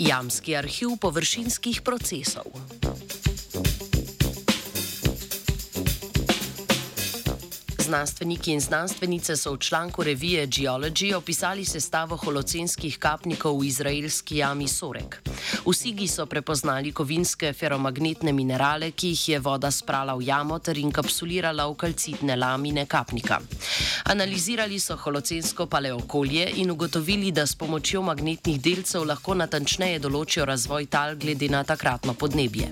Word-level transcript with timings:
Jamski 0.00 0.56
arhiv 0.56 0.96
površinskih 0.96 1.82
procesov. 1.84 2.79
Znanstveniki 7.90 8.52
in 8.52 8.60
znanstvenice 8.60 9.36
so 9.36 9.52
v 9.52 9.58
članku 9.58 10.02
revije 10.02 10.46
Geology 10.46 11.14
opisali 11.14 11.64
sestavo 11.64 12.16
holocenskih 12.16 12.98
kapnikov 12.98 13.58
v 13.58 13.66
izraelski 13.66 14.36
jami 14.36 14.68
Sorek. 14.68 15.22
V 15.66 15.74
Sigi 15.74 16.06
so 16.08 16.26
prepoznali 16.26 16.92
kovinske 16.92 17.52
feromagnetne 17.52 18.32
minerale, 18.32 18.90
ki 18.90 19.08
jih 19.08 19.28
je 19.28 19.38
voda 19.38 19.70
sprala 19.70 20.14
v 20.14 20.22
jamo 20.22 20.58
ter 20.58 20.78
inkapsulirala 20.78 21.66
v 21.66 21.74
kalcitne 21.74 22.36
lamine 22.36 22.86
kapnika. 22.86 23.40
Analizirali 24.04 24.78
so 24.78 24.96
holocensko 24.96 25.66
paleokolje 25.66 26.46
in 26.62 26.70
ugotovili, 26.70 27.32
da 27.32 27.46
s 27.46 27.58
pomočjo 27.58 28.02
magnetnih 28.02 28.60
delcev 28.60 29.02
lahko 29.02 29.34
natančneje 29.34 29.98
določijo 29.98 30.44
razvoj 30.44 30.86
tal 30.86 31.16
glede 31.16 31.48
na 31.48 31.64
takratno 31.64 32.14
podnebje. 32.14 32.70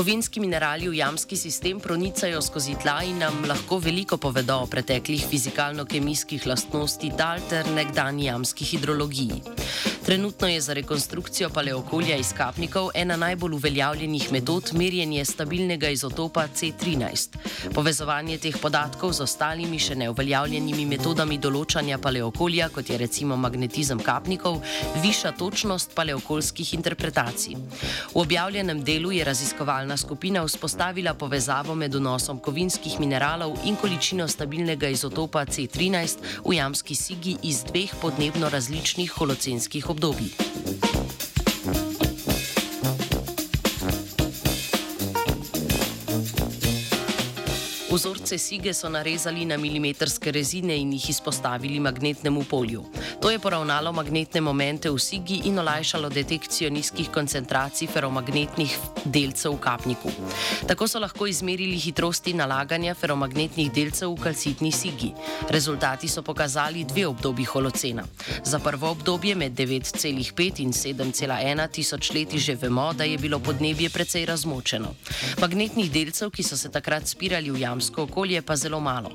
Kovinski 0.00 0.40
minerali 0.40 0.88
v 0.88 0.96
jamski 0.96 1.36
sistem 1.36 1.76
pronicajo 1.76 2.40
skozi 2.40 2.72
tla 2.80 3.02
in 3.04 3.18
nam 3.20 3.44
lahko 3.44 3.76
veliko 3.76 4.16
povedo 4.16 4.56
o 4.64 4.66
preteklih 4.66 5.20
fizikalno-kemijskih 5.28 6.46
lastnostih 6.48 7.12
tal 7.20 7.36
ter 7.50 7.68
nekdanji 7.68 8.24
jamski 8.32 8.64
hidrologiji. 8.64 9.42
Trenutno 10.04 10.48
je 10.48 10.60
za 10.60 10.72
rekonstrukcijo 10.72 11.50
paleokolja 11.50 12.16
iz 12.16 12.32
kapnikov 12.36 12.88
ena 12.94 13.16
najbolj 13.16 13.52
uveljavljenih 13.52 14.32
metod 14.32 14.70
merjenje 14.74 15.24
stabilnega 15.24 15.88
izotopa 15.88 16.46
C13. 16.48 17.28
Povezovanje 17.74 18.38
teh 18.38 18.56
podatkov 18.62 19.12
z 19.12 19.20
ostalimi 19.20 19.78
še 19.78 19.94
neuveljavljenimi 20.00 20.86
metodami 20.86 21.36
določanja 21.38 21.98
paleokolja, 21.98 22.68
kot 22.72 22.88
je 22.90 22.96
recimo 22.98 23.36
magnetizem 23.36 24.00
kapnikov, 24.00 24.62
viša 25.02 25.34
točnost 25.36 25.92
paleokolskih 25.94 26.72
interpretacij. 26.74 27.58
V 28.14 28.24
objavljenem 28.24 28.80
delu 28.84 29.12
je 29.12 29.24
raziskovalna 29.24 29.96
skupina 30.00 30.44
vzpostavila 30.46 31.14
povezavo 31.14 31.74
med 31.74 31.94
vnosom 31.94 32.40
kovinskih 32.40 32.96
mineralov 33.00 33.58
in 33.64 33.76
količino 33.76 34.28
stabilnega 34.28 34.88
izotopa 34.88 35.44
C13 35.44 36.24
v 36.48 36.56
jamski 36.56 36.94
sigi 36.94 37.36
iz 37.42 37.62
dveh 37.68 37.92
podnebno 38.00 38.48
različnih 38.48 39.12
holocenskih 39.12 39.89
období. 39.90 40.32
Vzorce 47.90 48.38
sige 48.38 48.74
so 48.74 48.88
narezali 48.88 49.44
na 49.44 49.56
milimetrske 49.56 50.30
rezine 50.30 50.76
in 50.78 50.92
jih 50.92 51.10
izpostavili 51.10 51.80
magnetnemu 51.80 52.44
polju. 52.44 52.84
To 53.20 53.30
je 53.30 53.38
poravnalo 53.38 53.92
magnetne 53.92 54.40
momente 54.40 54.90
v 54.90 54.98
sigi 54.98 55.40
in 55.44 55.58
olajšalo 55.58 56.08
detekcijo 56.08 56.70
nizkih 56.70 57.10
koncentracij 57.10 57.88
feromagnetnih 57.90 58.76
delcev 59.04 59.56
v 59.56 59.58
kapniku. 59.60 60.12
Tako 60.68 60.88
so 60.88 61.02
lahko 61.02 61.26
izmerili 61.26 61.78
hitrosti 61.78 62.34
nalaganja 62.34 62.94
feromagnetnih 62.94 63.72
delcev 63.74 64.14
v 64.14 64.22
kalcitni 64.22 64.70
sigi. 64.72 65.10
Rezultati 65.48 66.08
so 66.08 66.22
pokazali 66.22 66.84
dve 66.84 67.06
obdobji 67.06 67.44
holocena. 67.44 68.06
Za 68.44 68.58
prvo 68.58 68.90
obdobje 68.90 69.34
med 69.34 69.52
9,5 69.52 70.62
in 70.62 70.72
7,1 70.72 71.70
tisoč 71.70 72.12
leti 72.14 72.38
že 72.38 72.54
vemo, 72.54 72.92
da 72.92 73.04
je 73.04 73.18
bilo 73.18 73.38
podnebje 73.38 73.90
precej 73.90 74.26
razmočeno. 74.26 74.94
Magnetnih 75.40 75.90
delcev, 75.90 76.30
ki 76.30 76.42
so 76.42 76.56
se 76.56 76.70
takrat 76.70 77.08
spirali 77.08 77.50
v 77.50 77.58
jamstvu, 77.58 77.79
jamsko 77.80 78.02
okolje 78.02 78.42
pa 78.42 78.56
zelo 78.56 78.80
malo. 78.80 79.10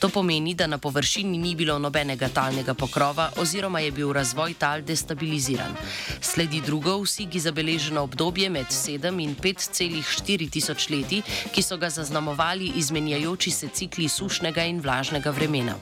To 0.00 0.08
pomeni, 0.08 0.54
da 0.54 0.66
na 0.66 0.78
površini 0.78 1.38
ni 1.38 1.54
bilo 1.54 1.78
nobenega 1.78 2.28
talnega 2.28 2.74
pokrova 2.74 3.30
oziroma 3.36 3.80
je 3.80 3.90
bil 3.90 4.12
razvoj 4.12 4.54
tal 4.54 4.80
destabiliziran. 4.82 5.76
Sledi 6.20 6.60
drugo 6.60 6.96
v 7.02 7.06
Sigi 7.06 7.40
zabeleženo 7.40 8.02
obdobje 8.02 8.48
med 8.50 8.66
7 8.72 9.20
in 9.20 9.36
5,4 9.36 10.50
tisoč 10.50 10.88
leti, 10.88 11.22
ki 11.52 11.62
so 11.62 11.76
ga 11.76 11.90
zaznamovali 11.90 12.72
izmenjajoči 12.76 13.50
se 13.50 13.68
cikli 13.68 14.08
sušnega 14.08 14.64
in 14.64 14.80
vlažnega 14.80 15.30
vremena. 15.30 15.76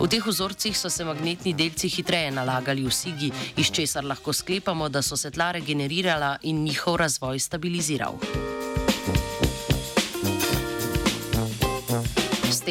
V 0.00 0.08
teh 0.08 0.26
vzorcih 0.26 0.76
so 0.76 0.90
se 0.90 1.04
magnetni 1.04 1.54
delci 1.54 1.88
hitreje 1.88 2.30
nalagali 2.30 2.84
v 2.84 2.92
Sigi, 2.92 3.32
iz 3.56 3.72
česar 3.72 4.04
lahko 4.04 4.32
sklepamo, 4.32 4.88
da 4.88 5.02
so 5.02 5.16
se 5.16 5.30
tla 5.30 5.52
regenerirala 5.52 6.36
in 6.42 6.62
njihov 6.64 6.96
razvoj 6.96 7.38
stabiliziral. 7.38 8.59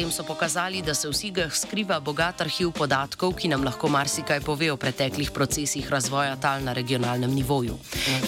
Tem 0.00 0.10
so 0.10 0.24
pokazali, 0.24 0.82
da 0.82 0.94
se 0.94 1.08
v 1.08 1.12
Sigah 1.12 1.52
skriva 1.52 2.00
bogat 2.00 2.40
arhiv 2.40 2.72
podatkov, 2.72 3.34
ki 3.36 3.48
nam 3.52 3.60
lahko 3.60 3.88
marsikaj 3.92 4.40
pove 4.40 4.70
o 4.72 4.76
preteklih 4.80 5.28
procesih 5.28 5.84
razvoja 5.92 6.36
tal 6.40 6.64
na 6.64 6.72
regionalnem 6.72 7.28
nivoju. 7.28 7.76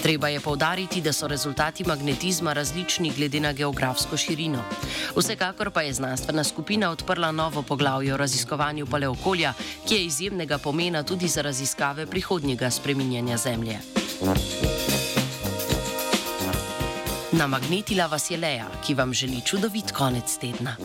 Treba 0.03 0.28
je 0.28 0.41
povdariti, 0.41 1.00
da 1.00 1.12
so 1.12 1.27
rezultati 1.27 1.84
magnetizma 1.88 2.53
različni 2.53 3.12
glede 3.16 3.41
na 3.41 3.53
geografsko 3.53 4.16
širino. 4.16 4.60
Vsekakor 5.16 5.71
pa 5.71 5.83
je 5.83 5.94
znanstvena 5.97 6.44
skupina 6.44 6.91
odprla 6.91 7.33
novo 7.33 7.62
poglavje 7.62 8.12
o 8.15 8.21
raziskovanju 8.21 8.87
paleokolja, 8.87 9.54
ki 9.89 9.94
je 9.94 10.04
izjemnega 10.04 10.59
pomena 10.59 11.03
tudi 11.03 11.28
za 11.28 11.43
raziskave 11.43 12.06
prihodnjega 12.06 12.71
spreminjanja 12.71 13.37
Zemlje. 13.37 13.78
Namagnetila 17.33 18.06
vas 18.06 18.31
je 18.31 18.37
Leja, 18.37 18.69
ki 18.87 18.94
vam 18.94 19.15
želi 19.15 19.41
čudovit 19.41 19.93
konec 19.93 20.37
tedna. 20.37 20.77